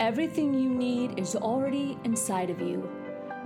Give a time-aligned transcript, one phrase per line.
[0.00, 2.90] Everything you need is already inside of you.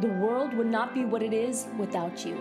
[0.01, 2.37] The world would not be what it is without you.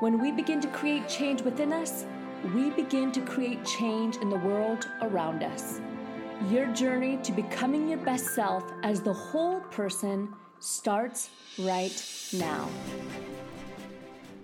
[0.00, 2.06] When we begin to create change within us,
[2.52, 5.80] we begin to create change in the world around us.
[6.50, 12.68] Your journey to becoming your best self as the whole person starts right now.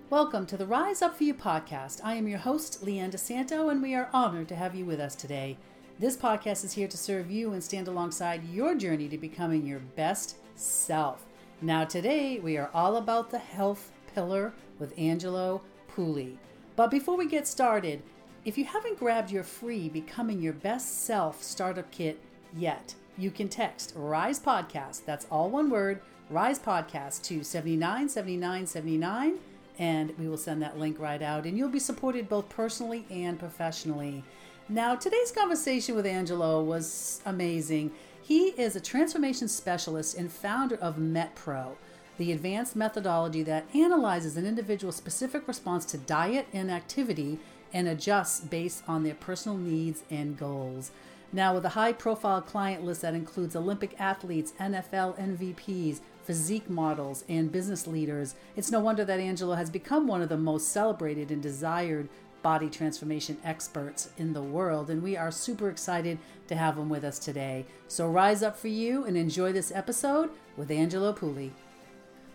[0.09, 1.99] Welcome to the Rise Up For You podcast.
[2.05, 5.13] I am your host, Leanne DeSanto, and we are honored to have you with us
[5.13, 5.57] today.
[5.99, 9.79] This podcast is here to serve you and stand alongside your journey to becoming your
[9.95, 11.25] best self.
[11.61, 15.61] Now, today we are all about the health pillar with Angelo
[15.93, 16.37] Pulli.
[16.75, 18.01] But before we get started,
[18.45, 22.19] if you haven't grabbed your free Becoming Your Best Self startup kit
[22.55, 29.37] yet, you can text Rise Podcast, that's all one word, Rise Podcast to 797979,
[29.77, 31.45] and we will send that link right out.
[31.45, 34.23] And you'll be supported both personally and professionally.
[34.71, 37.91] Now, today's conversation with Angelo was amazing.
[38.21, 41.73] He is a transformation specialist and founder of MetPro,
[42.17, 47.37] the advanced methodology that analyzes an individual's specific response to diet and activity
[47.73, 50.91] and adjusts based on their personal needs and goals.
[51.33, 57.25] Now, with a high profile client list that includes Olympic athletes, NFL MVPs, physique models,
[57.27, 61.29] and business leaders, it's no wonder that Angelo has become one of the most celebrated
[61.29, 62.07] and desired
[62.41, 66.17] body transformation experts in the world, and we are super excited
[66.47, 67.65] to have them with us today.
[67.87, 71.51] So rise up for you and enjoy this episode with Angelo Pulli.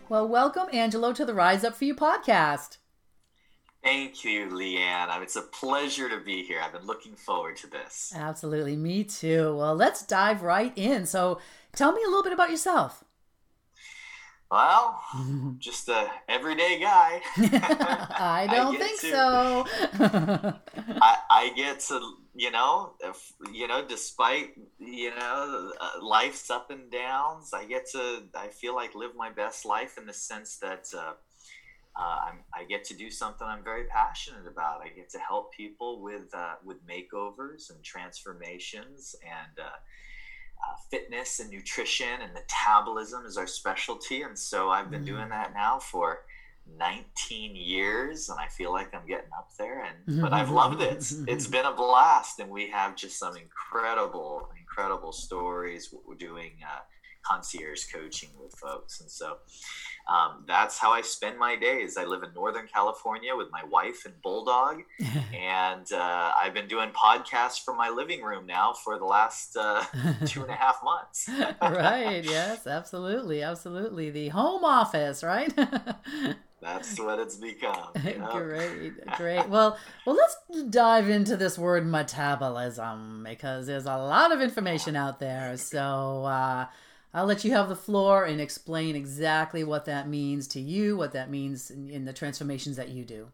[0.09, 2.77] Well, welcome, Angelo, to the Rise Up for You podcast.
[3.83, 5.21] Thank you, Leanne.
[5.21, 6.59] It's a pleasure to be here.
[6.63, 8.13] I've been looking forward to this.
[8.15, 8.75] Absolutely.
[8.75, 9.55] Me too.
[9.55, 11.05] Well, let's dive right in.
[11.05, 11.39] So,
[11.73, 13.03] tell me a little bit about yourself.
[14.49, 15.03] Well,
[15.59, 17.21] just a everyday guy.
[17.37, 19.65] I don't I think to, so.
[21.01, 21.99] I, I get to,
[22.33, 27.89] you know, if, you know, despite you know uh, life's up and downs, I get
[27.91, 28.23] to.
[28.35, 30.87] I feel like live my best life in the sense that.
[30.95, 31.13] Uh,
[31.99, 34.81] uh, i get to do something I'm very passionate about.
[34.81, 39.65] I get to help people with uh, with makeovers and transformations and
[40.65, 44.21] uh, fitness and nutrition and metabolism is our specialty.
[44.21, 45.07] And so I've been mm.
[45.07, 46.19] doing that now for
[46.77, 51.11] 19 years and I feel like I'm getting up there and but I've loved it.
[51.27, 56.51] It's been a blast and we have just some incredible incredible stories what we're doing
[56.63, 56.79] uh,
[57.23, 59.01] concierge coaching with folks.
[59.01, 59.37] And so
[60.07, 61.97] um, that's how I spend my days.
[61.97, 64.83] I live in Northern California with my wife and bulldog,
[65.35, 69.83] and uh, I've been doing podcasts from my living room now for the last uh,
[70.25, 71.29] two and a half months.
[71.61, 72.23] right.
[72.37, 72.67] Yes.
[72.67, 73.41] Absolutely.
[73.41, 74.09] Absolutely.
[74.09, 75.23] The home office.
[75.23, 75.53] Right.
[76.61, 77.89] That's what it's become.
[77.93, 79.47] great, great.
[79.47, 80.35] Well, well, let's
[80.69, 85.55] dive into this word metabolism because there's a lot of information out there.
[85.57, 86.65] So, uh,
[87.17, 91.13] I'll let you have the floor and explain exactly what that means to you, what
[91.13, 93.29] that means in, in the transformations that you do.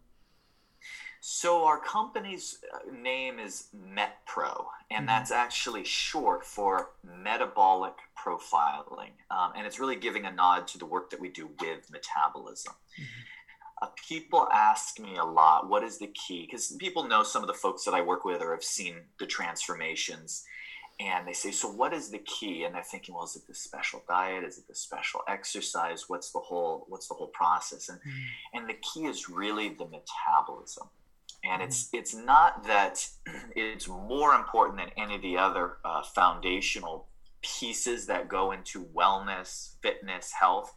[1.20, 5.06] So, our company's uh, name is MetPro, and mm-hmm.
[5.08, 9.12] that's actually short for metabolic profiling.
[9.30, 12.74] Um, and it's really giving a nod to the work that we do with metabolism.
[12.98, 13.84] Mm-hmm.
[13.84, 16.46] Uh, people ask me a lot, what is the key?
[16.46, 19.26] Because people know some of the folks that I work with or have seen the
[19.26, 20.46] transformations
[21.04, 22.64] and they say, so what is the key?
[22.64, 24.44] And they're thinking, well, is it the special diet?
[24.44, 26.06] Is it the special exercise?
[26.08, 27.90] What's the whole what's the whole process?
[27.90, 28.24] And mm.
[28.54, 30.88] and the key is really the metabolism.
[31.44, 31.66] And mm.
[31.66, 33.06] it's it's not that
[33.56, 37.08] it's more important than any of the other uh, foundational
[37.42, 40.74] pieces that go into wellness, fitness, health.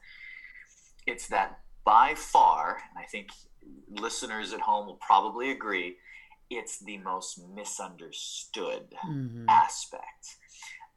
[1.07, 3.29] It's that by far, and I think
[3.89, 5.97] listeners at home will probably agree,
[6.51, 9.49] it's the most misunderstood mm-hmm.
[9.49, 10.37] aspect.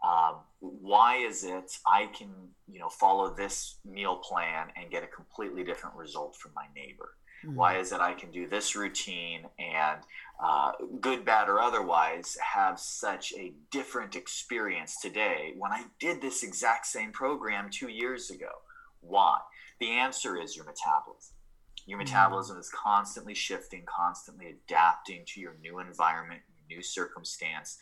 [0.04, 2.30] Um, why is it I can,
[2.72, 7.16] you know, follow this meal plan and get a completely different result from my neighbor?
[7.46, 7.56] Mm-hmm.
[7.56, 10.00] Why is it I can do this routine and,
[10.42, 10.72] uh,
[11.02, 16.86] good, bad, or otherwise, have such a different experience today when I did this exact
[16.86, 18.52] same program two years ago?
[19.02, 19.40] Why?
[19.80, 21.36] The answer is your metabolism.
[21.90, 27.80] Your metabolism is constantly shifting, constantly adapting to your new environment, new circumstance.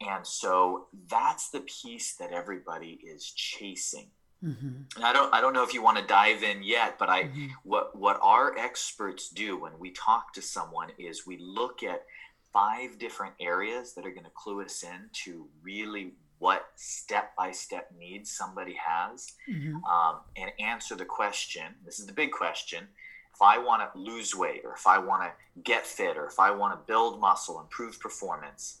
[0.00, 4.06] And so that's the piece that everybody is chasing.
[4.44, 5.02] Mm-hmm.
[5.02, 7.46] I don't I don't know if you want to dive in yet, but I mm-hmm.
[7.64, 12.04] what what our experts do when we talk to someone is we look at
[12.52, 17.50] five different areas that are going to clue us in to really what step by
[17.50, 19.82] step needs somebody has mm-hmm.
[19.86, 21.64] um, and answer the question.
[21.84, 22.86] This is the big question
[23.34, 25.32] if I want to lose weight or if I want to
[25.62, 28.78] get fit or if I want to build muscle, improve performance,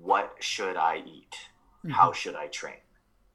[0.00, 1.34] what should I eat?
[1.78, 1.90] Mm-hmm.
[1.90, 2.76] How should I train?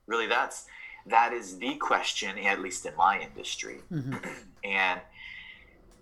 [0.08, 0.66] really that's
[1.06, 4.16] that is the question at least in my industry mm-hmm.
[4.64, 5.00] and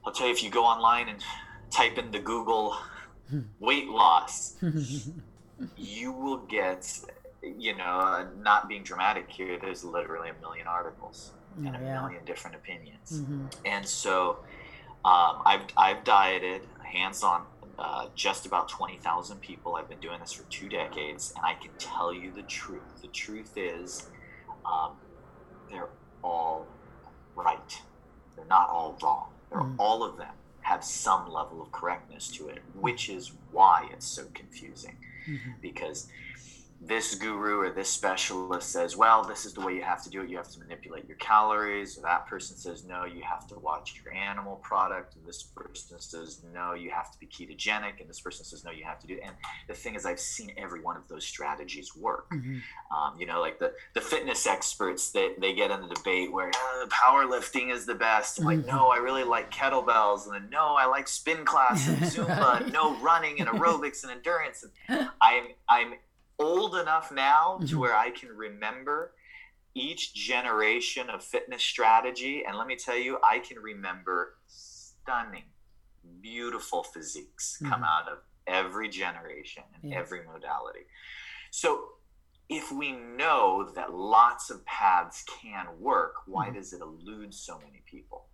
[0.06, 1.24] i'll tell you if you go online and
[1.70, 2.78] type in the google
[3.60, 4.56] weight loss
[5.78, 7.00] you will get
[7.42, 12.02] you know not being dramatic here there's literally a million articles oh, and a yeah.
[12.02, 13.46] million different opinions mm-hmm.
[13.66, 14.40] and so
[15.06, 17.44] um, I've, I've dieted hands on
[17.78, 19.76] uh, just about 20,000 people.
[19.76, 23.02] I've been doing this for two decades, and I can tell you the truth.
[23.02, 24.10] The truth is,
[24.66, 24.92] um,
[25.70, 25.90] they're
[26.24, 26.68] all
[27.36, 27.82] right.
[28.36, 29.30] They're not all wrong.
[29.50, 29.76] They're mm.
[29.78, 34.24] all of them have some level of correctness to it, which is why it's so
[34.34, 34.96] confusing.
[35.28, 35.52] Mm-hmm.
[35.62, 36.08] Because
[36.86, 40.22] this guru or this specialist says, well, this is the way you have to do
[40.22, 40.30] it.
[40.30, 41.98] You have to manipulate your calories.
[41.98, 45.16] Or that person says, no, you have to watch your animal product.
[45.16, 48.02] And this person says, no, you have to be ketogenic.
[48.02, 49.22] And this person says, no, you have to do it.
[49.24, 49.34] And
[49.68, 52.30] the thing is, I've seen every one of those strategies work.
[52.32, 52.58] Mm-hmm.
[52.96, 56.52] Um, you know, like the, the fitness experts that they get in the debate where
[56.54, 58.40] oh, powerlifting is the best.
[58.40, 58.76] I'm like, mm-hmm.
[58.76, 60.26] no, I really like kettlebells.
[60.26, 62.72] And then, no, I like spin class and Zumba.
[62.74, 64.66] no, running and aerobics and endurance.
[64.90, 65.94] And I'm, I'm,
[66.44, 67.66] old enough now mm-hmm.
[67.68, 69.14] to where I can remember
[69.76, 72.44] each generation of fitness strategy.
[72.48, 75.46] And let me tell you, I can remember stunning,
[76.22, 77.72] beautiful physiques mm-hmm.
[77.72, 80.00] come out of every generation and yeah.
[80.00, 80.86] every modality.
[81.52, 81.86] So
[82.50, 86.58] if we know that lots of paths can work, why mm-hmm.
[86.58, 88.26] does it elude so many people?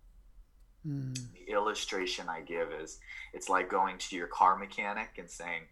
[0.86, 1.14] Mm.
[1.34, 2.98] The illustration I give is
[3.34, 5.62] it's like going to your car mechanic and saying,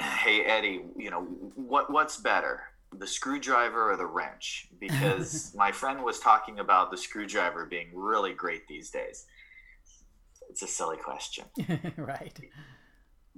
[0.00, 1.22] hey Eddie, you know
[1.54, 2.62] what what's better,
[2.96, 4.68] the screwdriver or the wrench?
[4.78, 9.26] Because my friend was talking about the screwdriver being really great these days.
[10.50, 11.44] It's a silly question,
[11.96, 12.38] right?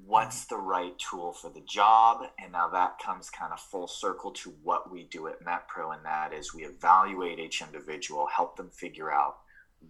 [0.07, 2.23] What's the right tool for the job?
[2.39, 6.05] And now that comes kind of full circle to what we do at MetPro, and
[6.05, 9.39] that is we evaluate each individual, help them figure out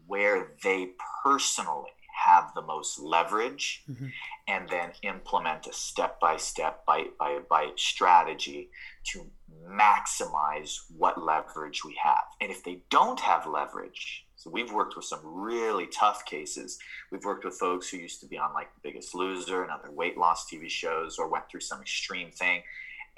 [0.06, 0.90] where they
[1.22, 4.06] personally have the most leverage mm-hmm.
[4.48, 8.70] and then implement a step by step, bite by bite strategy
[9.12, 9.26] to
[9.68, 12.24] maximize what leverage we have.
[12.40, 16.78] And if they don't have leverage, so we've worked with some really tough cases.
[17.12, 19.90] We've worked with folks who used to be on like The Biggest Loser and other
[19.90, 22.62] weight loss TV shows or went through some extreme thing.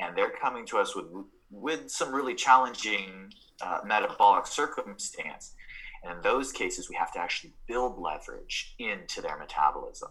[0.00, 1.06] And they're coming to us with,
[1.49, 5.55] with some really challenging uh, metabolic circumstance.
[6.03, 10.11] And in those cases, we have to actually build leverage into their metabolism.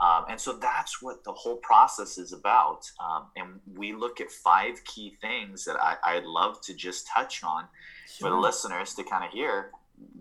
[0.00, 2.90] Um, and so that's what the whole process is about.
[3.04, 7.44] Um, and we look at five key things that I, would love to just touch
[7.44, 7.64] on
[8.06, 8.28] sure.
[8.28, 9.70] for the listeners to kind of hear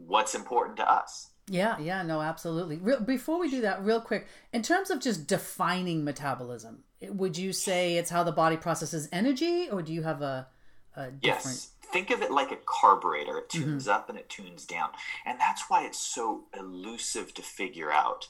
[0.06, 1.30] what's important to us.
[1.48, 2.78] Yeah, yeah, no, absolutely.
[2.78, 7.54] Real, before we do that, real quick, in terms of just defining metabolism, would you
[7.54, 10.48] say it's how the body processes energy, or do you have a,
[10.96, 11.58] a different?
[11.58, 13.63] Yes think of it like a carburetor it mm-hmm.
[13.63, 13.95] tunes mm-hmm.
[13.95, 14.89] up and it tunes down
[15.25, 18.27] and that's why it's so elusive to figure out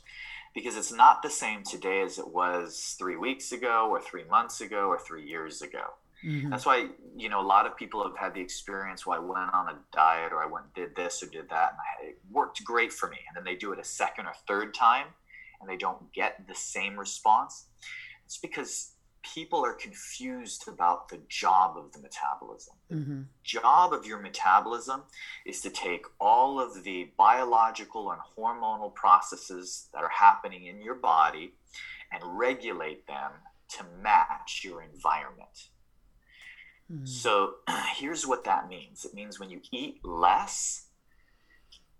[0.53, 4.61] because it's not the same today as it was three weeks ago or three months
[4.61, 5.93] ago or three years ago
[6.25, 6.49] mm-hmm.
[6.49, 9.53] that's why you know a lot of people have had the experience where i went
[9.53, 12.17] on a diet or i went and did this or did that and I, it
[12.31, 15.07] worked great for me and then they do it a second or third time
[15.61, 17.65] and they don't get the same response
[18.25, 18.91] it's because
[19.21, 22.75] people are confused about the job of the metabolism.
[22.91, 23.19] Mm-hmm.
[23.19, 25.03] The job of your metabolism
[25.45, 30.95] is to take all of the biological and hormonal processes that are happening in your
[30.95, 31.53] body
[32.11, 33.31] and regulate them
[33.77, 35.69] to match your environment.
[36.91, 37.05] Mm-hmm.
[37.05, 37.55] So
[37.95, 40.87] here's what that means it means when you eat less,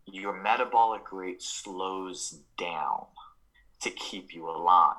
[0.05, 3.05] your metabolic rate slows down
[3.81, 4.95] to keep you alive.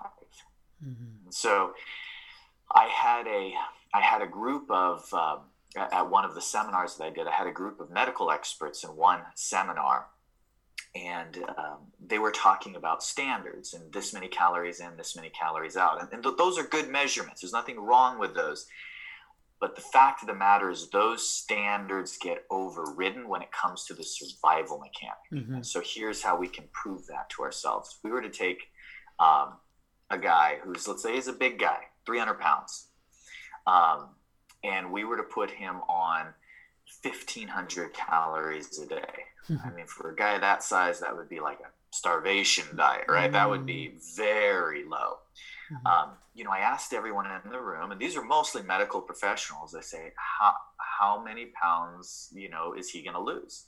[0.84, 1.30] Mm-hmm.
[1.30, 1.72] So
[2.70, 3.52] I had a
[3.92, 5.38] I had a group of uh,
[5.76, 7.26] at one of the seminars that I did.
[7.26, 10.06] I had a group of medical experts in one seminar,
[10.94, 15.76] and um, they were talking about standards and this many calories in, this many calories
[15.76, 17.40] out, and, and th- those are good measurements.
[17.40, 18.66] There's nothing wrong with those.
[19.60, 23.94] But the fact of the matter is, those standards get overridden when it comes to
[23.94, 25.46] the survival mechanic.
[25.46, 25.62] Mm-hmm.
[25.62, 27.94] So here's how we can prove that to ourselves.
[27.98, 28.70] If we were to take
[29.18, 29.58] um,
[30.08, 32.86] a guy who's, let's say, he's a big guy, 300 pounds.
[33.66, 34.08] Um,
[34.64, 36.26] and we were to put him on
[37.02, 39.24] 1500 calories a day.
[39.64, 43.32] I mean, for a guy that size, that would be like a starvation diet, right?
[43.32, 44.16] That would be mm.
[44.16, 45.18] very low.
[45.72, 45.86] Mm-hmm.
[45.86, 49.74] Um, you know, I asked everyone in the room, and these are mostly medical professionals.
[49.74, 53.66] I say, how, how many pounds, you know, is he going to lose?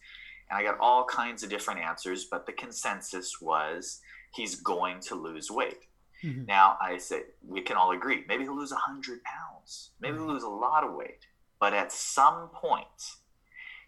[0.51, 4.01] And I got all kinds of different answers, but the consensus was
[4.35, 5.81] he's going to lose weight.
[6.25, 6.47] Mm-hmm.
[6.47, 10.43] Now, I say we can all agree maybe he'll lose 100 pounds, maybe he'll lose
[10.43, 11.27] a lot of weight,
[11.59, 13.17] But at some point,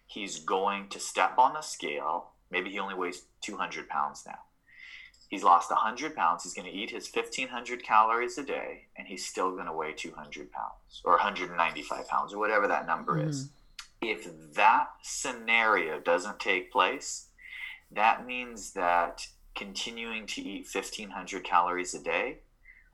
[0.05, 2.31] he's going to step on the scale.
[2.51, 4.39] Maybe he only weighs 200 pounds now.
[5.29, 6.43] He's lost 100 pounds.
[6.43, 9.93] He's going to eat his 1,500 calories a day, and he's still going to weigh
[9.93, 13.29] 200 pounds or 195 pounds or whatever that number mm.
[13.29, 13.49] is.
[14.01, 17.27] If that scenario doesn't take place,
[17.91, 22.39] that means that continuing to eat 1,500 calories a day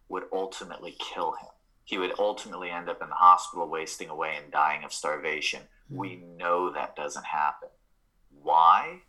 [0.09, 1.49] would ultimately kill him.
[1.85, 5.61] He would ultimately end up in the hospital, wasting away and dying of starvation.
[5.91, 5.97] Mm.
[5.97, 7.69] We know that doesn't happen.
[8.41, 9.01] Why?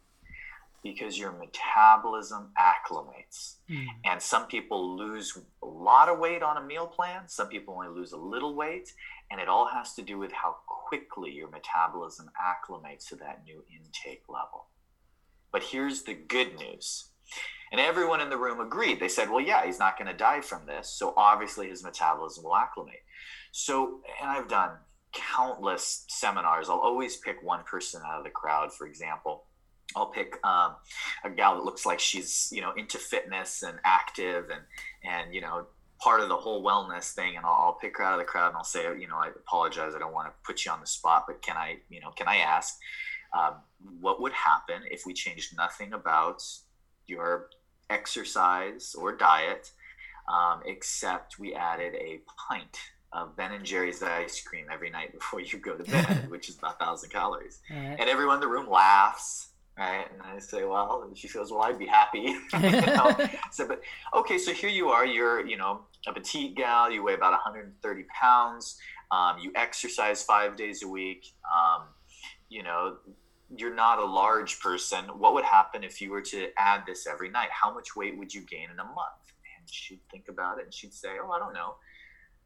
[0.83, 3.57] Because your metabolism acclimates.
[3.71, 3.87] Mm.
[4.05, 7.89] And some people lose a lot of weight on a meal plan, some people only
[7.89, 8.93] lose a little weight.
[9.31, 13.65] And it all has to do with how quickly your metabolism acclimates to that new
[13.73, 14.67] intake level.
[15.53, 17.12] But here's the good news
[17.73, 19.01] and everyone in the room agreed.
[19.01, 20.89] They said, well, yeah, he's not going to die from this.
[20.89, 23.03] So obviously his metabolism will acclimate.
[23.51, 24.73] So, and I've done
[25.13, 26.69] countless seminars.
[26.69, 29.45] I'll always pick one person out of the crowd, for example.
[29.95, 30.77] I'll pick um,
[31.25, 34.63] a gal that looks like she's, you know, into fitness and active and,
[35.05, 35.67] and, you know,
[36.01, 37.37] part of the whole wellness thing.
[37.37, 39.29] And I'll, I'll pick her out of the crowd and I'll say, you know, I
[39.29, 39.95] apologize.
[39.95, 42.27] I don't want to put you on the spot, but can I, you know, can
[42.27, 42.79] I ask,
[43.39, 43.55] um,
[44.01, 46.43] what would happen if we changed nothing about
[47.07, 47.49] your
[47.91, 49.73] exercise or diet,
[50.33, 52.79] um, except we added a pint
[53.13, 56.59] of Ben and Jerry's ice cream every night before you go to bed, which is
[56.59, 57.61] about thousand calories.
[57.71, 57.97] Right.
[57.99, 60.07] And everyone in the room laughs, right?
[60.11, 62.37] And I say, well, she goes, well, I'd be happy.
[63.51, 63.83] so, but
[64.15, 65.05] okay, so here you are.
[65.05, 66.91] You're, you know, a petite gal.
[66.91, 68.79] You weigh about 130 pounds.
[69.11, 71.27] Um, you exercise five days a week.
[71.55, 71.83] Um,
[72.49, 72.97] you know,
[73.57, 75.05] you're not a large person.
[75.19, 77.49] What would happen if you were to add this every night?
[77.51, 79.33] How much weight would you gain in a month?
[79.59, 81.75] And she'd think about it and she'd say, Oh, I don't know,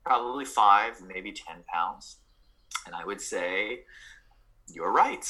[0.04, 2.18] probably five, maybe 10 pounds.
[2.86, 3.80] And I would say,
[4.72, 5.25] You're right.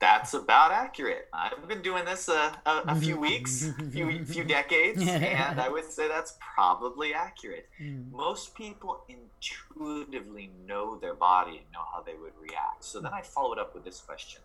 [0.00, 1.28] That's about accurate.
[1.30, 5.68] I've been doing this a, a, a few weeks, a few, few decades, and I
[5.68, 7.68] would say that's probably accurate.
[7.78, 8.10] Mm.
[8.10, 12.82] Most people intuitively know their body and know how they would react.
[12.82, 14.40] So then I followed up with this question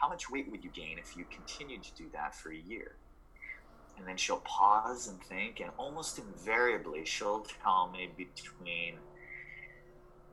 [0.00, 2.96] how much weight would you gain if you continued to do that for a year?
[3.98, 8.94] And then she'll pause and think, and almost invariably, she'll tell me between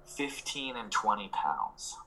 [0.05, 1.97] 15 and 20 pounds,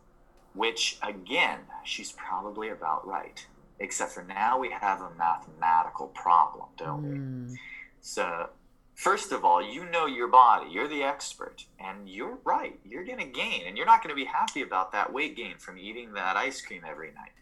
[0.55, 3.47] which again, she's probably about right.
[3.79, 7.51] Except for now, we have a mathematical problem, don't mm.
[7.51, 7.59] we?
[8.01, 8.49] So,
[8.95, 12.79] first of all, you know your body, you're the expert, and you're right.
[12.85, 15.57] You're going to gain, and you're not going to be happy about that weight gain
[15.59, 17.33] from eating that ice cream every night.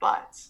[0.00, 0.40] But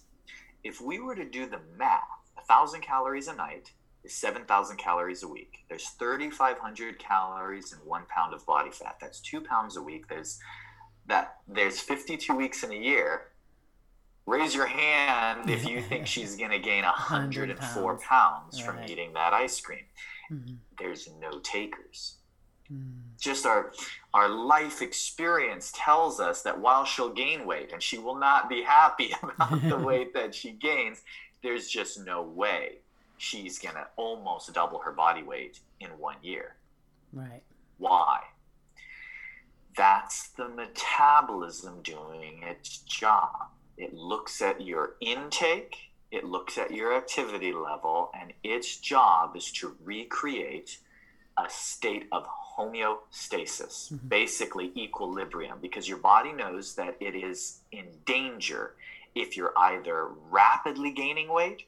[0.65, 2.03] if we were to do the math,
[2.39, 3.73] a thousand calories a night
[4.05, 5.65] is 7,000 calories a week.
[5.69, 8.97] There's 3,500 calories in one pound of body fat.
[9.01, 10.09] That's two pounds a week.
[10.09, 10.39] There's
[11.07, 11.37] that.
[11.49, 13.23] There's 52 weeks in a year.
[14.27, 18.89] Raise your hand if you think she's going to gain 104 pounds, pounds from right.
[18.89, 19.85] eating that ice cream.
[20.31, 20.55] Mm-hmm.
[20.79, 22.20] There's no takers.
[22.73, 23.01] Mm.
[23.21, 23.73] Just our
[24.15, 28.63] our life experience tells us that while she'll gain weight and she will not be
[28.63, 31.03] happy about the weight that she gains,
[31.43, 32.79] there's just no way
[33.19, 36.57] she's gonna almost double her body weight in one year.
[37.13, 37.43] Right.
[37.79, 38.21] Why?
[39.77, 43.49] That's the metabolism doing its job.
[43.77, 45.77] It looks at your intake,
[46.11, 50.79] it looks at your activity level, and its job is to recreate
[51.45, 54.09] a state of homeostasis, mm-hmm.
[54.09, 58.75] basically equilibrium, because your body knows that it is in danger
[59.15, 61.65] if you're either rapidly gaining weight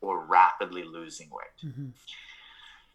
[0.00, 1.70] or rapidly losing weight.
[1.70, 1.88] Mm-hmm.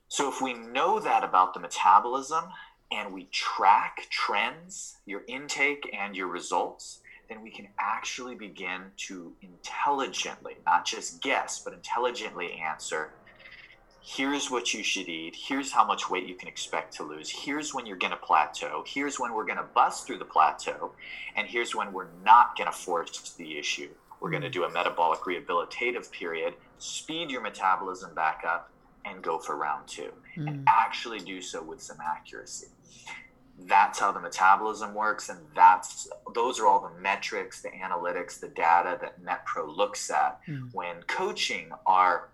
[0.09, 2.45] So, if we know that about the metabolism
[2.91, 9.33] and we track trends, your intake and your results, then we can actually begin to
[9.41, 13.11] intelligently, not just guess, but intelligently answer
[14.07, 15.35] here's what you should eat.
[15.35, 17.29] Here's how much weight you can expect to lose.
[17.29, 18.85] Here's when you're going to plateau.
[18.87, 20.93] Here's when we're going to bust through the plateau.
[21.35, 23.89] And here's when we're not going to force the issue.
[24.21, 28.71] We're going to do a metabolic rehabilitative period speed your metabolism back up
[29.03, 30.13] and go for round two.
[30.37, 30.47] Mm.
[30.47, 32.67] and actually do so with some accuracy.
[33.65, 38.49] That's how the metabolism works and that's those are all the metrics the analytics the
[38.49, 40.69] data that metpro looks at mm.
[40.73, 42.29] when coaching our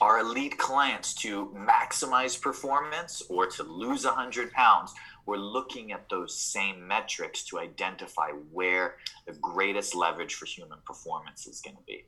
[0.00, 4.92] our elite clients to maximize performance or to lose 100 pounds,
[5.26, 8.96] we're looking at those same metrics to identify where
[9.26, 12.04] the greatest leverage for human performance is going to be.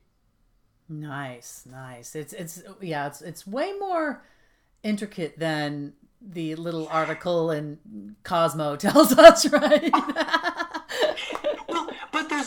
[0.89, 2.15] Nice, nice.
[2.15, 4.23] It's it's yeah, it's it's way more
[4.83, 9.91] intricate than the little article in Cosmo tells us, right?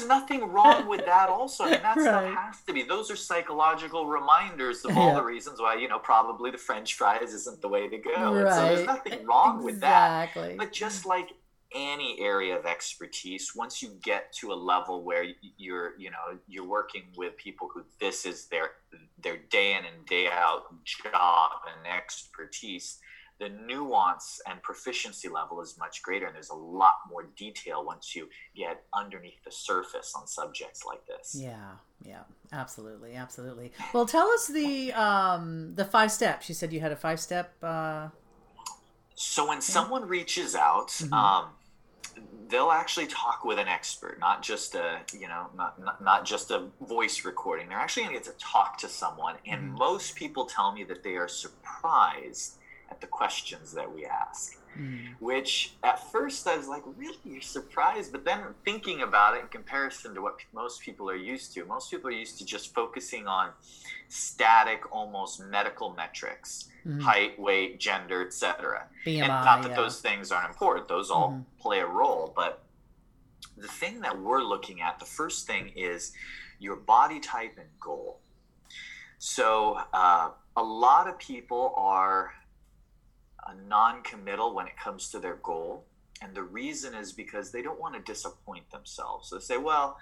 [0.07, 1.65] nothing wrong with that also.
[1.65, 2.03] I mean, that Right.
[2.03, 2.83] stuff has to be.
[2.83, 5.15] Those are psychological reminders of all Yeah.
[5.15, 8.35] the reasons why you know probably the french fries isn't the way to go.
[8.35, 10.29] And so there's nothing wrong with that.
[10.57, 11.29] But just like
[11.75, 15.25] any area of expertise once you get to a level where
[15.57, 18.71] you're you know you're working with people who this is their
[19.17, 22.99] their day in and day out job and expertise
[23.39, 28.15] the nuance and proficiency level is much greater and there's a lot more detail once
[28.15, 33.71] you get underneath the surface on subjects like this Yeah, yeah, absolutely, absolutely.
[33.93, 36.49] Well, tell us the um the five steps.
[36.49, 37.55] You said you had a five step.
[37.61, 38.09] Uh,
[39.15, 41.13] So when someone reaches out, Mhm.
[41.13, 41.45] um,
[42.49, 46.51] they'll actually talk with an expert, not just a you know not not, not just
[46.51, 47.67] a voice recording.
[47.69, 49.77] They're actually going to get to talk to someone, and Mhm.
[49.77, 52.57] most people tell me that they are surprised
[52.97, 54.57] at the questions that we ask.
[54.75, 59.41] mm, Which at first I was like, really, you're surprised, but then thinking about it
[59.41, 62.73] in comparison to what most people are used to, most people are used to just
[62.73, 63.51] focusing on
[64.09, 67.01] static, almost medical metrics mhm.
[67.01, 68.87] height, weight, gender, etc.
[69.05, 69.75] And not that yeah.
[69.75, 71.43] those things aren't important; those all Mhm.
[71.59, 72.33] play a role.
[72.35, 72.63] But
[73.65, 76.13] the thing that we're looking at, the first thing is
[76.59, 78.19] your body type and goal.
[79.19, 82.33] So uh, a lot of people are
[83.47, 85.85] uh, non-committal when it comes to their goal,
[86.21, 89.29] and the reason is because they don't want to disappoint themselves.
[89.29, 89.97] So they say, "Well."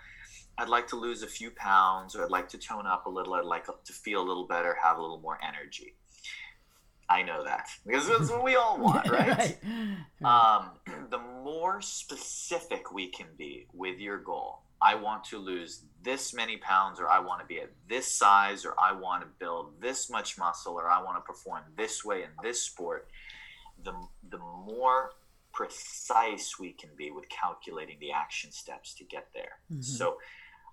[0.58, 3.34] I'd like to lose a few pounds, or I'd like to tone up a little.
[3.34, 5.96] I'd like to feel a little better, have a little more energy.
[7.10, 9.58] I know that because that's what we all want, right?
[10.24, 10.72] Um,
[11.10, 15.72] the more specific we can be with your goal, I want to lose
[16.04, 19.30] this many pounds, or I want to be at this size, or I want to
[19.44, 23.08] build this much muscle, or I want to perform this way in this sport,
[23.84, 23.94] the,
[24.30, 25.00] the more
[25.52, 29.54] precise we can be with calculating the action steps to get there.
[29.72, 29.84] Mhm.
[29.84, 30.06] So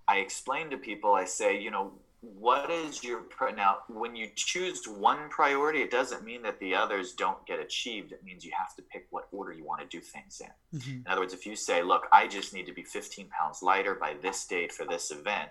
[0.07, 1.87] I explain to people, I say, you know,
[2.23, 3.23] what is your
[3.57, 8.13] now when you choose one priority it doesn't mean that the others don't get achieved
[8.13, 11.05] it means you have to pick what order you want to do things in Mhm.
[11.05, 13.97] in other words if you say look i just need to be 15 pounds lighter
[13.97, 15.51] by this date for this event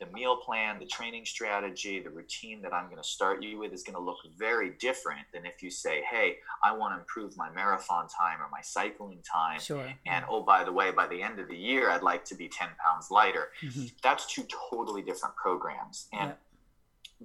[0.00, 3.72] the meal plan the training strategy the routine that i'm going to start you with
[3.72, 7.36] is going to look very different than if you say hey i want to improve
[7.36, 9.92] my marathon time or my cycling time Sure.
[10.06, 12.48] and oh by the way by the end of the year i'd like to be
[12.48, 13.92] 10 pounds lighter Mhm.
[14.02, 16.40] that's two totally different programs and Yep.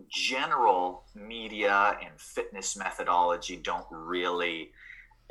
[0.07, 4.71] general media and fitness methodology don't really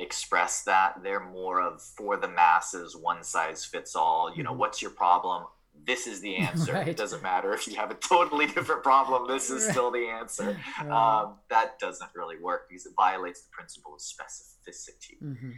[0.01, 4.59] express that they're more of for the masses one size fits all you know Mhm.
[4.59, 5.47] what's your problem
[5.87, 6.89] this is the answer Right.
[6.89, 9.73] it doesn't matter if you have a totally different problem this is Right.
[9.73, 10.91] still the answer Right.
[10.91, 15.55] um, that doesn't really work because it violates the principle of specificity Mhm.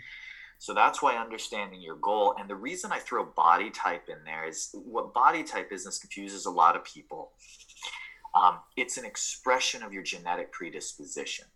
[0.59, 2.35] so that's why understanding your goal.
[2.39, 5.91] And the reason I throw body type in there is what body type is, and
[5.93, 7.33] this confuses a lot of people.
[8.35, 11.47] Um, it's an expression of your genetic predisposition.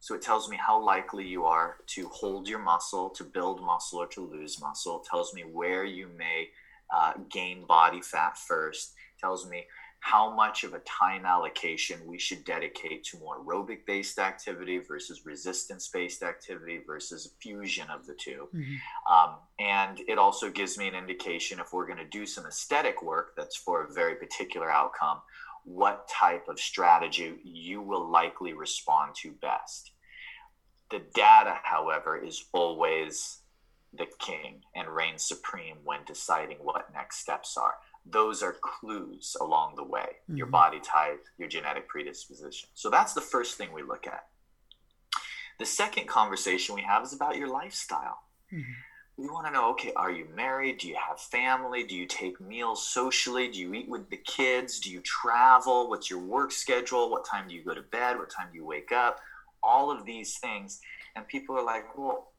[0.00, 3.98] So it tells me how likely you are to hold your muscle, to build muscle,
[4.00, 5.00] or to lose muscle.
[5.02, 6.50] It tells me where you may
[6.94, 8.94] uh, gain body fat first.
[9.20, 9.66] Tells me
[10.00, 15.26] how much of a time allocation we should dedicate to more aerobic based activity versus
[15.26, 18.48] resistance based activity versus fusion of the two.
[18.54, 18.78] Mhm.
[19.10, 23.02] Um, and it also gives me an indication if we're going to do some aesthetic
[23.02, 25.22] work that's for a very particular outcome,
[25.64, 29.90] what type of strategy you will likely respond to best.
[30.90, 33.42] The data, however, is always
[33.96, 37.74] the king and reigns supreme when deciding what next steps are.
[38.04, 40.52] Those are clues along the way your Mhm.
[40.52, 42.68] body type, your genetic predisposition.
[42.74, 44.28] So that's the first thing we look at.
[45.58, 48.22] The second conversation we have is about your lifestyle.
[48.52, 48.74] Mhm.
[49.16, 50.78] We want to know okay, are you married?
[50.78, 51.82] Do you have family?
[51.82, 53.48] Do you take meals socially?
[53.48, 54.78] Do you eat with the kids?
[54.78, 55.88] Do you travel?
[55.88, 57.08] What's your work schedule?
[57.10, 58.18] What time do you go to bed?
[58.18, 59.20] What time do you wake up?
[59.62, 60.80] All of these things.
[61.14, 62.34] And people are like, well,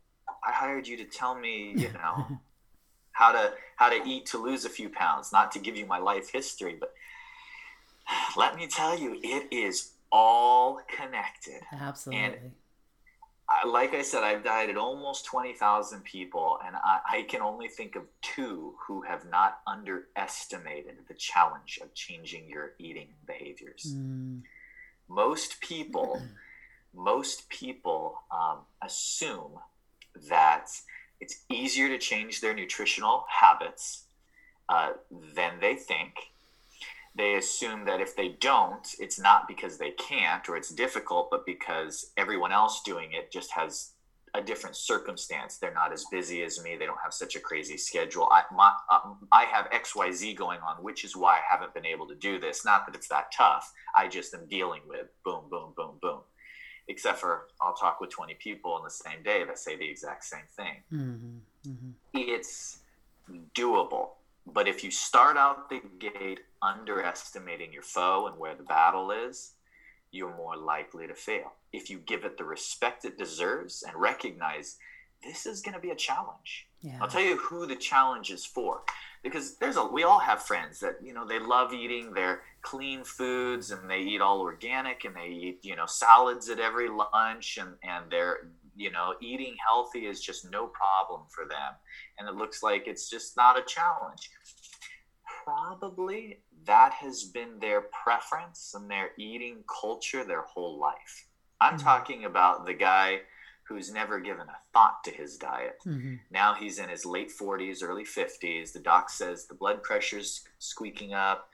[0.48, 2.40] I hired you to tell me, you know,
[3.12, 6.00] how to how to eat to lose a few pounds, not to give you my
[6.00, 6.94] life history, but
[8.38, 11.62] let me tell you, it is all connected.
[11.74, 12.52] Absolutely.
[13.50, 17.96] I, like I said, I've dieted almost 20,000 people, and I, I can only think
[17.96, 23.94] of two who have not underestimated the challenge of changing your eating behaviors.
[23.96, 24.42] Mm,
[25.08, 26.22] Most people,
[26.94, 29.60] most people um, assume
[30.30, 30.70] that
[31.20, 34.06] it's easier to change their nutritional habits
[34.70, 34.92] uh,
[35.36, 36.14] than they think.
[37.16, 41.48] They assume that if they don't, it's not because they can't or it's difficult, but
[41.48, 43.94] because everyone else doing it just has
[44.36, 45.58] a different circumstance.
[45.58, 46.76] They're not as busy as me.
[46.76, 48.28] They don't have such a crazy schedule.
[48.32, 49.00] I, my, uh,
[49.32, 52.64] I have XYZ going on, which is why I haven't been able to do this.
[52.64, 53.72] Not that it's that tough.
[53.96, 56.20] I just am dealing with boom, boom, boom, boom.
[56.88, 60.24] Except for I'll talk with 20 people on the same day that say the exact
[60.24, 60.84] same thing.
[60.92, 61.70] Mm-hmm.
[61.70, 61.90] Mm-hmm.
[62.14, 62.80] It's
[63.56, 64.10] doable.
[64.46, 69.54] But if you start out the gate underestimating your foe and where the battle is,
[70.12, 71.54] you're more likely to fail.
[71.74, 74.78] If you give it the respect it deserves and recognize
[75.24, 76.68] this is going to be a challenge.
[76.82, 76.98] Yeah.
[77.02, 78.84] I'll tell you who the challenge is for
[79.24, 83.04] because there's a we all have friends that you know they love eating their clean
[83.04, 87.58] foods and they eat all organic and they eat you know salads at every lunch
[87.60, 91.74] and and they're you know eating healthy is just no problem for them
[92.20, 94.30] and it looks like it's just not a challenge
[95.44, 101.28] probably that has been their preference and their eating culture their whole life.
[101.60, 101.84] I'm mm-hmm.
[101.84, 103.22] talking about the guy
[103.68, 105.78] who's never given a thought to his diet.
[105.86, 106.16] Mm-hmm.
[106.32, 108.72] Now he's in his late 40s, early 50s.
[108.72, 111.50] The doc says the blood pressure's squeaking up,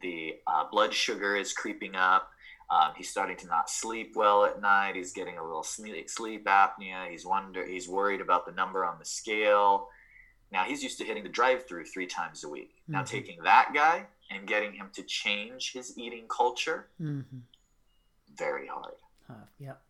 [0.00, 2.30] the uh, blood sugar is creeping up.
[2.70, 4.94] Um, he's starting to not sleep well at night.
[4.94, 7.10] He's getting a little sleep, sleep apnea.
[7.10, 9.88] He's wonder he's worried about the number on the scale.
[10.52, 12.74] Now he's used to hitting the drive-through three times a week.
[12.82, 12.92] Mm-hmm.
[12.92, 17.38] Now taking that guy and getting him to change his eating culture, mm-hmm.
[18.36, 18.94] very hard.
[19.30, 19.80] Uh, yep.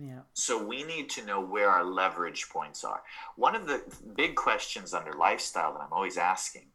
[0.00, 0.20] Yeah.
[0.32, 3.02] So we need to know where our leverage points are.
[3.36, 3.82] One of the
[4.16, 6.66] big questions under lifestyle that I'm always asking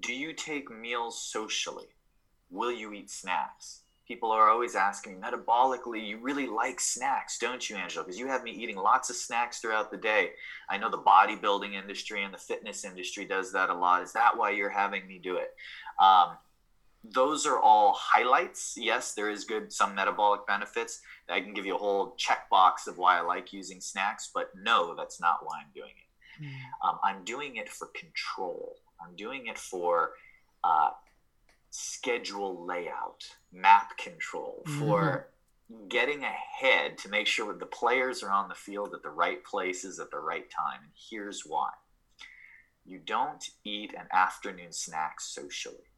[0.00, 1.86] do you take meals socially?
[2.50, 3.82] Will you eat snacks?
[4.06, 8.44] people are always asking metabolically you really like snacks don't you Angelo because you have
[8.44, 10.30] me eating lots of snacks throughout the day
[10.70, 14.36] i know the bodybuilding industry and the fitness industry does that a lot is that
[14.36, 15.54] why you're having me do it
[15.98, 16.36] um,
[17.12, 21.74] those are all highlights yes there is good some metabolic benefits i can give you
[21.74, 25.70] a whole checkbox of why i like using snacks but no that's not why i'm
[25.74, 26.88] doing it mm.
[26.88, 30.12] um, i'm doing it for control i'm doing it for
[30.64, 30.90] uh,
[31.76, 35.28] schedule layout, map control, for
[35.70, 35.88] mm-hmm.
[35.88, 40.00] getting ahead to make sure the players are on the field at the right places
[40.00, 40.80] at the right time.
[40.82, 41.70] And here's why
[42.84, 45.90] you don't eat an afternoon snack socially.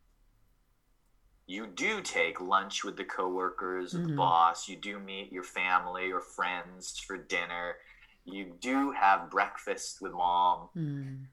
[1.49, 4.09] You do take lunch with the coworkers mm-hmm.
[4.09, 4.69] the boss.
[4.69, 7.77] You do meet your family or friends for dinner.
[8.27, 10.69] You do have breakfast with mom.
[10.77, 11.25] Mm.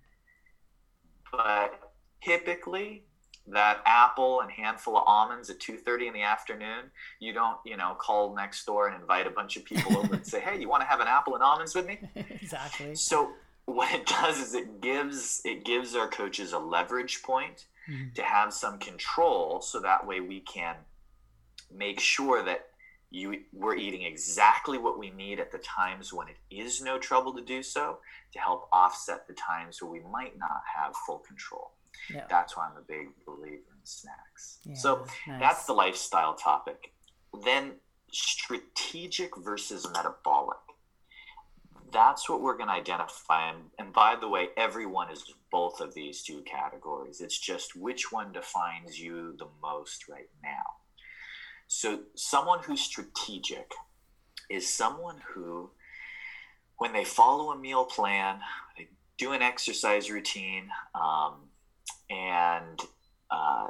[1.33, 1.91] But
[2.23, 3.03] typically,
[3.47, 7.95] that apple and handful of almonds at 2.30 in the afternoon you don't you know
[7.99, 10.81] call next door and invite a bunch of people over and say hey you want
[10.81, 13.33] to have an apple and almonds with me exactly so
[13.65, 18.13] what it does is it gives it gives our coaches a leverage point mm-hmm.
[18.13, 20.75] to have some control so that way we can
[21.73, 22.67] make sure that
[23.11, 27.33] you we're eating exactly what we need at the times when it is no trouble
[27.33, 27.99] to do so
[28.33, 31.71] to help offset the times where we might not have full control.
[32.29, 34.59] That's why I'm a big believer in snacks.
[34.65, 35.39] Yeah, so nice.
[35.39, 36.93] that's the lifestyle topic.
[37.43, 37.73] Then
[38.11, 40.54] strategic versus metabolic.
[41.95, 43.49] That's what we're going to identify.
[43.49, 47.21] And, and by the way, everyone is both of these two categories.
[47.21, 50.75] It's just which one defines you the most right now.
[51.67, 53.71] So, someone who's strategic
[54.49, 55.69] is someone who,
[56.79, 58.39] when they follow a meal plan,
[58.77, 61.35] they do an exercise routine, um,
[62.09, 62.81] and
[63.31, 63.69] uh,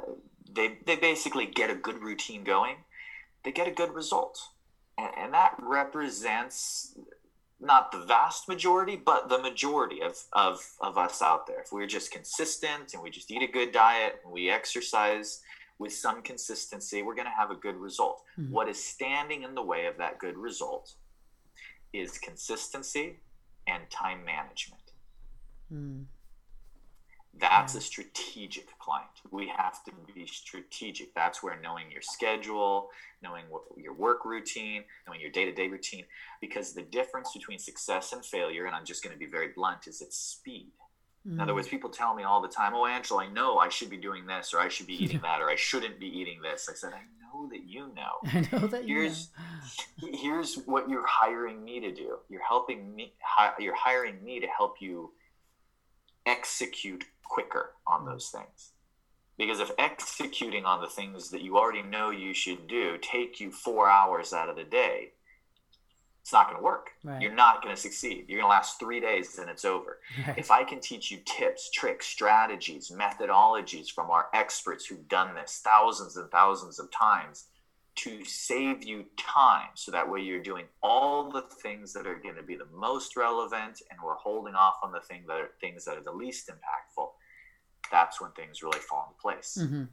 [0.52, 2.74] they they basically get a good routine going.
[3.44, 4.40] They get a good result,
[4.98, 6.96] and, and that represents
[7.60, 11.60] not the vast majority, but the majority of, of, of us out there.
[11.60, 15.40] If we're just consistent and we just eat a good diet and we exercise
[15.78, 18.22] with some consistency, we're going to have a good result.
[18.38, 18.52] Mm-hmm.
[18.52, 20.94] What is standing in the way of that good result
[21.92, 23.20] is consistency
[23.66, 24.82] and time management.
[25.72, 26.04] Mm.
[27.38, 27.78] That's yeah.
[27.78, 29.10] a strategic client.
[29.30, 31.14] We have to be strategic.
[31.14, 32.88] That's where knowing your schedule,
[33.22, 36.04] knowing what your work routine, knowing your day to day routine,
[36.40, 39.86] because the difference between success and failure, and I'm just going to be very blunt,
[39.86, 40.72] is its speed.
[41.26, 41.34] Mm.
[41.34, 41.56] In other mm.
[41.56, 44.26] words, people tell me all the time, Oh, Angelo, I know I should be doing
[44.26, 46.68] this, or I should be eating that, or I shouldn't be eating this.
[46.70, 48.12] I said, I know that you know.
[48.24, 49.30] I know that you here's,
[50.00, 50.08] know.
[50.12, 52.18] here's what you're hiring me to do.
[52.28, 53.12] You're helping me,
[53.58, 55.12] you're hiring me to help you
[56.26, 58.72] execute quicker on those things.
[59.38, 63.50] Because if executing on the things that you already know you should do take you
[63.50, 65.12] four hours out of the day,
[66.22, 66.90] it's not going to work.
[67.04, 67.22] Right.
[67.22, 68.24] You're not going to succeed.
[68.26, 69.98] You're going to last three days and it's over.
[70.26, 70.36] Right.
[70.36, 75.60] If I can teach you tips, tricks, strategies, methodologies from our experts who've done this
[75.62, 77.44] thousands and thousands of times,
[77.96, 82.36] to save you time so that way you're doing all the things that are going
[82.36, 85.84] to be the most relevant and we're holding off on the thing that are things
[85.86, 87.08] that are the least impactful.
[87.90, 89.58] That's when things really fall into place.
[89.60, 89.84] Mm-hmm.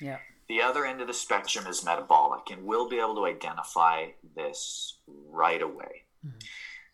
[0.00, 0.18] yeah.
[0.48, 4.98] The other end of the spectrum is metabolic and we'll be able to identify this
[5.06, 6.02] right away.
[6.26, 6.38] Mm-hmm.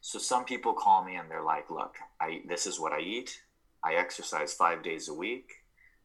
[0.00, 3.40] so some people call me and they're like look i this is what i eat.
[3.84, 5.52] I exercise five days a week.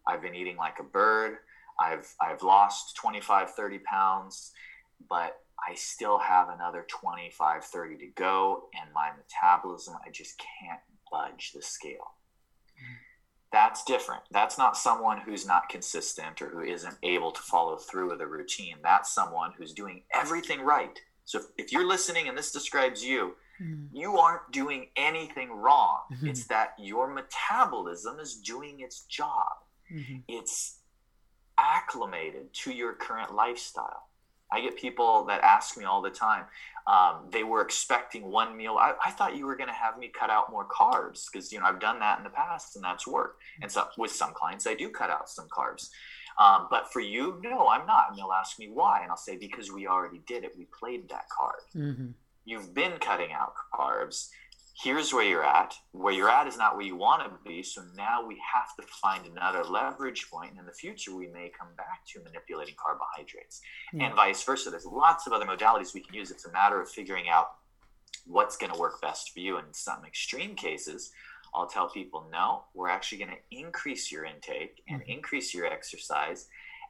[0.08, 1.38] I've been eating like a bird
[1.80, 4.52] I've I've lost 25, 30 pounds,
[5.10, 10.80] but I still have another 25, 30 to go, and my metabolism, I just can't
[11.12, 12.16] budge the scale.
[13.52, 14.24] That's different.
[14.32, 18.28] That's not someone who's not consistent or who isn't able to follow through with a
[18.28, 18.76] routine.
[18.84, 21.00] That's someone who's doing everything right.
[21.24, 23.96] So if, if you're listening and this describes you, mm-hmm.
[23.96, 26.00] you aren't doing anything wrong.
[26.12, 26.28] Mm-hmm.
[26.28, 29.54] It's that your metabolism is doing its job.
[29.90, 30.18] Mm-hmm.
[30.28, 30.80] It's
[31.58, 34.10] acclimated to your current lifestyle.
[34.52, 36.46] I get people that ask me all the time.
[36.88, 38.78] Um, they were expecting one meal.
[38.80, 41.60] I, I thought you were going to have me cut out more carbs because you
[41.60, 43.42] know I've done that in the past and that's worked.
[43.62, 45.90] And so with some clients, I do cut out some carbs.
[46.38, 48.10] Um, but for you, no, I'm not.
[48.10, 50.52] And they'll ask me why, and I'll say because we already did it.
[50.58, 51.62] We played that card.
[51.76, 52.08] Mm-hmm.
[52.44, 54.30] You've been cutting out carbs,
[54.82, 55.74] here's where you're at.
[55.92, 57.64] Where you're at is not where you want to be.
[57.64, 60.52] So now we have to find another leverage point.
[60.52, 63.62] And in the future, we may come back to manipulating carbohydrates
[63.94, 64.06] yeah.
[64.06, 64.70] and vice versa.
[64.70, 66.30] There's lots of other modalities we can use.
[66.30, 67.52] It's a matter of figuring out
[68.28, 69.58] what's going to work best for you.
[69.58, 71.12] In some extreme cases,
[71.54, 75.12] I'll tell people, no, we're actually going to increase your intake and mm-hmm.
[75.12, 76.48] increase your exercise.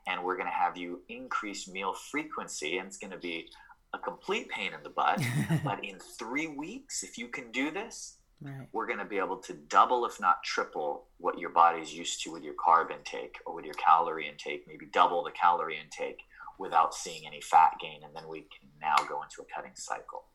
[0.08, 2.78] And we're going to have you increase meal frequency.
[2.78, 3.50] And it's going to be
[3.96, 5.22] a complete pain in the butt.
[5.64, 8.68] but in three weeks, if you can do this, right.
[8.72, 12.32] we're going to be able to double, if not triple, what your body's used to
[12.32, 16.20] with your carb intake or with your calorie intake, maybe double the calorie intake
[16.60, 18.02] without seeing any fat gain.
[18.04, 20.26] And then we can now go into a cutting cycle.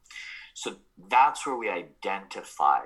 [0.54, 0.76] So
[1.08, 2.80] that's where we identify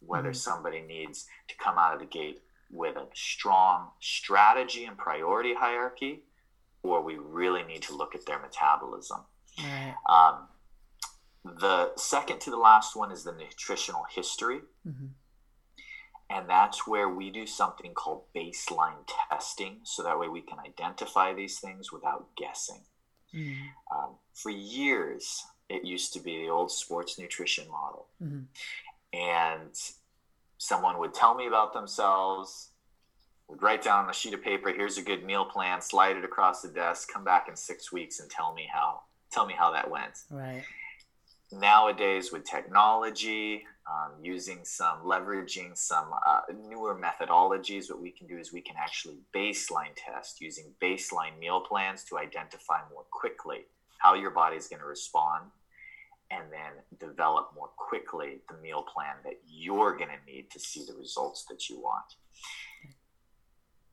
[0.00, 0.34] whether mm-hmm.
[0.34, 6.22] somebody needs to come out of the gate with a strong strategy and priority hierarchy,
[6.82, 9.20] or we really need to look at their metabolism.
[9.58, 9.94] Right.
[10.08, 10.48] Um,
[11.44, 14.60] the second to the last one is the nutritional history.
[14.86, 15.06] Mm-hmm.
[16.30, 19.78] And that's where we do something called baseline testing.
[19.84, 22.82] So that way we can identify these things without guessing.
[23.34, 23.96] Mm-hmm.
[23.96, 28.08] Um, for years, it used to be the old sports nutrition model.
[28.22, 28.42] Mm-hmm.
[29.18, 29.74] And
[30.58, 32.70] someone would tell me about themselves,
[33.48, 36.24] would write down on a sheet of paper, here's a good meal plan, slide it
[36.24, 39.72] across the desk, come back in six weeks and tell me how tell me how
[39.72, 40.22] that went.
[40.30, 40.64] Right.
[41.50, 48.36] Nowadays, with technology, um, using some leveraging some uh, newer methodologies, what we can do
[48.36, 53.64] is we can actually baseline test using baseline meal plans to identify more quickly
[53.98, 55.44] how your body is going to respond
[56.30, 60.84] and then develop more quickly the meal plan that you're going to need to see
[60.86, 62.14] the results that you want.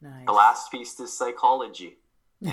[0.02, 0.26] Nice.
[0.26, 1.98] The last piece is psychology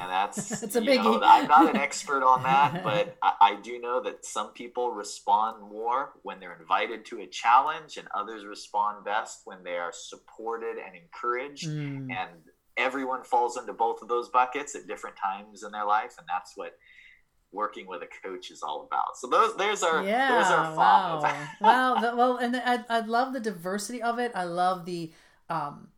[0.01, 1.03] and that's it's a biggie.
[1.03, 4.93] Know, I'm not an expert on that, but I, I, do know that some people
[4.93, 9.93] respond more when they're invited to a challenge, and others respond best when they are
[9.93, 11.69] supported and encouraged.
[11.69, 12.11] Mm.
[12.11, 12.31] And
[12.77, 16.53] everyone falls into both of those buckets at different times in their life, and that's
[16.57, 16.77] what
[17.53, 19.17] working with a coach is all about.
[19.17, 21.23] So those there's our yeah, those are five.
[21.61, 22.17] Wow, wow.
[22.17, 24.33] well, and I I love the diversity of it.
[24.35, 25.13] I love the
[25.49, 25.89] um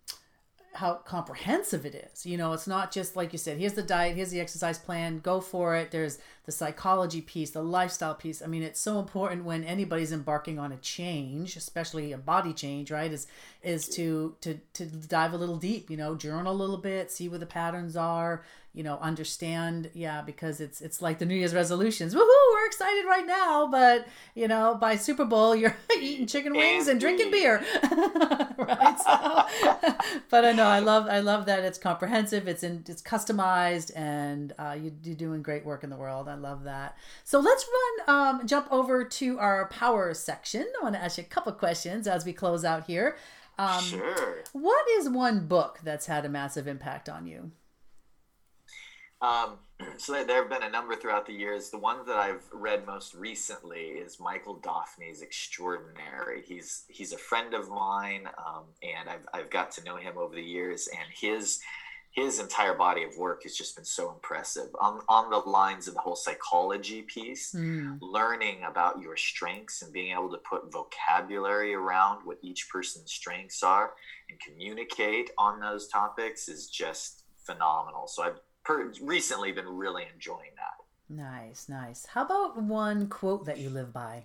[0.74, 2.26] how comprehensive it is.
[2.26, 5.20] You know, it's not just like you said, here's the diet, here's the exercise plan,
[5.20, 5.90] go for it.
[5.90, 8.42] There's the psychology piece, the lifestyle piece.
[8.42, 12.90] I mean, it's so important when anybody's embarking on a change, especially a body change,
[12.90, 13.12] right?
[13.12, 13.26] Is
[13.62, 17.28] is to to to dive a little deep, you know, journal a little bit, see
[17.28, 21.54] where the patterns are, you know, understand, yeah, because it's it's like the New Year's
[21.54, 22.12] resolutions.
[22.12, 26.88] Woohoo, we're excited right now, but you know, by Super Bowl you're eating chicken wings
[26.88, 27.64] and drinking beer.
[28.58, 28.98] right?
[28.98, 29.86] So,
[30.28, 34.52] but I know I love I love that it's comprehensive, it's in it's customized and
[34.58, 36.28] uh, you, you're doing great work in the world.
[36.28, 36.96] I love that.
[37.22, 37.64] So let's
[38.08, 40.66] run, um, jump over to our power section.
[40.80, 43.16] I want to ask you a couple questions as we close out here.
[43.56, 44.42] Um, sure.
[44.52, 47.52] What is one book that's had a massive impact on you?
[49.24, 49.58] Um,
[49.96, 51.70] so there have been a number throughout the years.
[51.70, 56.42] The one that I've read most recently is Michael Daphne's Extraordinary.
[56.46, 60.34] He's he's a friend of mine, um, and I've I've got to know him over
[60.34, 61.60] the years, and his
[62.12, 65.94] his entire body of work has just been so impressive on, on the lines of
[65.94, 67.98] the whole psychology piece mm.
[68.00, 73.64] learning about your strengths and being able to put vocabulary around what each person's strengths
[73.64, 73.94] are
[74.30, 80.50] and communicate on those topics is just phenomenal so i've per- recently been really enjoying
[80.56, 82.06] that Nice, nice.
[82.06, 84.24] How about one quote that you live by?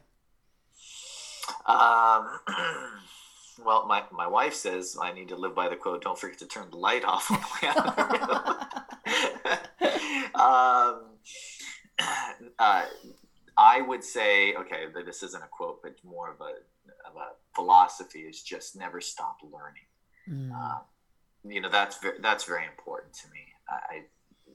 [1.66, 2.40] Um,
[3.66, 6.48] well, my, my wife says I need to live by the quote, don't forget to
[6.48, 8.00] turn the light off on the way out
[10.36, 11.02] um,
[12.60, 12.86] uh,
[13.58, 16.54] I would say, okay, this isn't a quote, but more of a,
[17.10, 19.84] of a philosophy is just never stop learning.
[20.30, 20.56] Mm.
[20.56, 20.80] Uh,
[21.44, 23.40] you know, that's, very, that's very important to me.
[23.70, 24.04] I,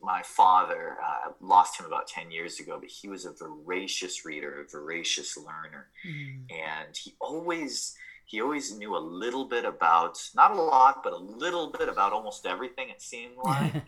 [0.05, 4.63] my father uh, lost him about 10 years ago but he was a voracious reader
[4.63, 5.89] a voracious learner.
[6.07, 6.45] Mm.
[6.51, 7.95] and he always
[8.27, 12.13] he always knew a little bit about not a lot but a little bit about
[12.13, 13.75] almost everything it seemed like.
[13.75, 13.85] Nice.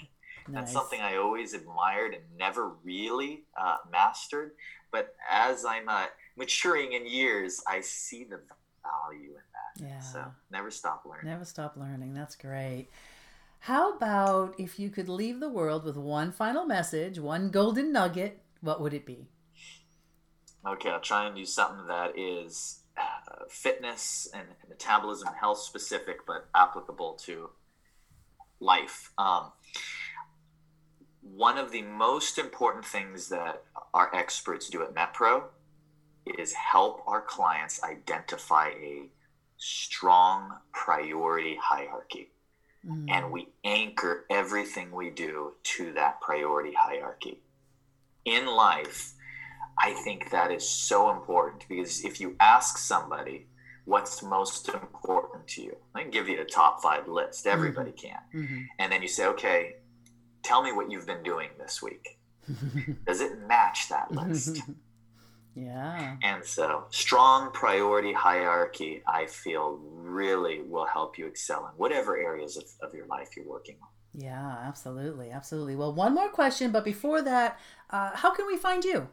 [0.48, 4.52] that's something i always admired and never really uh, mastered.
[4.92, 8.40] But as i'm uh, maturing in years i see the
[8.82, 9.88] value in that.
[9.88, 10.00] Yeah.
[10.00, 11.26] so never stop learning.
[11.26, 12.14] Never stop learning.
[12.14, 12.88] That's great
[13.66, 18.38] how about if you could leave the world with one final message, one golden nugget,
[18.60, 19.26] what would it be?
[20.64, 26.46] Okay, I'll try and do something that is uh, fitness and metabolism health specific, but
[26.54, 27.50] applicable to
[28.60, 29.10] life.
[29.18, 29.50] Um,
[31.22, 35.42] one of the most important things that our experts do at MetPro
[36.38, 39.10] is help our clients identify a
[39.56, 42.30] strong priority hierarchy
[42.86, 43.10] mm.
[43.10, 47.40] and we anchor everything we do to that priority hierarchy.
[48.24, 49.14] In life,
[49.78, 53.46] I think that is so important because if you ask somebody
[53.84, 57.44] what's most important to you, I can give you a top five list.
[57.44, 57.56] Mm-hmm.
[57.56, 58.06] Everybody mm-hmm.
[58.06, 58.44] can.
[58.44, 58.62] Mm-hmm.
[58.78, 59.76] And then you say, okay,
[60.42, 62.18] tell me what you've been doing this week.
[63.06, 64.60] Does it match that list?
[65.56, 66.16] Yeah.
[66.22, 72.58] And so, strong priority hierarchy, I feel, really will help you excel in whatever areas
[72.58, 73.88] of, of your life you're working on.
[74.12, 75.30] Yeah, absolutely.
[75.30, 75.74] Absolutely.
[75.74, 79.08] Well, one more question, but before that, uh, how can we find you?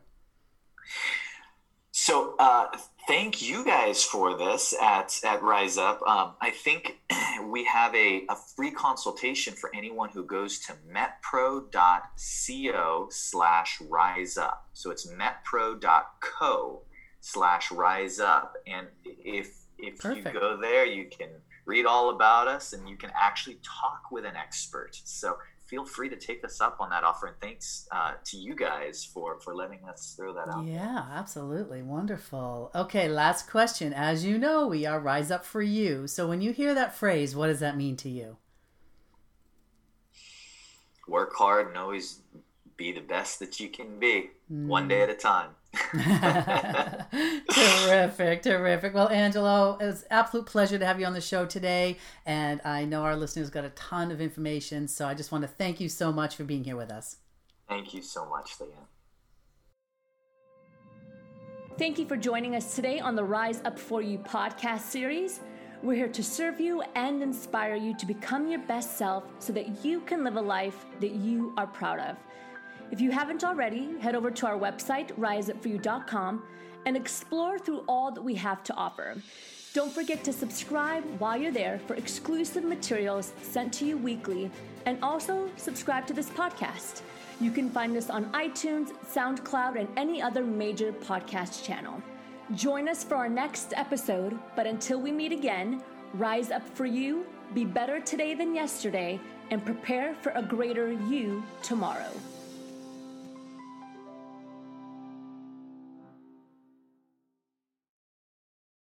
[2.05, 2.67] So, uh,
[3.07, 6.01] thank you guys for this at, at Rise Up.
[6.05, 6.97] Um, I think
[7.47, 11.71] we have a, a free consultation for anyone who goes to metpro.co
[13.09, 14.67] slash rise up.
[14.73, 16.81] So it's metpro.co
[17.21, 18.51] slash rise up.
[18.67, 20.27] And if, if Perfect.
[20.35, 21.29] you go there, you can
[21.65, 24.99] read all about us and you can actually talk with an expert.
[25.05, 25.37] So
[25.73, 27.25] feel free to take us up on that offer.
[27.25, 30.67] And thanks uh, to you guys for for letting us throw that out.
[30.67, 32.69] Yeah, absolutely, wonderful.
[32.75, 33.91] Okay, last question.
[33.91, 36.05] As you know, we are Rise Up for You.
[36.05, 38.37] So when you hear that phrase, what does that mean to you?
[41.07, 42.19] Work hard and always
[42.77, 44.67] be the best that you can be, mm.
[44.67, 45.49] one day at a time.
[47.51, 48.93] terrific, terrific.
[48.93, 51.97] Well, Angelo, it was absolute pleasure to have you on the show today.
[52.25, 54.87] And I know our listeners got a ton of information.
[54.87, 57.17] So I just want to thank you so much for being here with us.
[57.67, 58.87] Thank you so much, Leanne.
[61.77, 65.39] Thank you for joining us today on the Rise Up For You podcast series.
[65.81, 69.83] We're here to serve you and inspire you to become your best self so that
[69.83, 72.15] you can live a life that you are proud of.
[72.93, 76.43] If you haven't already, head over to our website, riseupforyou.com,
[76.85, 79.15] and explore through all that we have to offer.
[79.73, 84.51] Don't forget to subscribe while you're there for exclusive materials sent to you weekly,
[84.85, 87.01] and also subscribe to this podcast.
[87.41, 91.99] You can find us on iTunes, SoundCloud, and any other major podcast channel.
[92.53, 95.81] Join us for our next episode, but until we meet again,
[96.13, 97.25] rise up for you,
[97.55, 102.11] be better today than yesterday, and prepare for a greater you tomorrow.